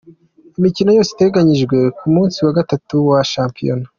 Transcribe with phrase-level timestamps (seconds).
[0.59, 3.85] Imikino yose iteganyijwe ku munsi wa gatatu wa shampiyona:.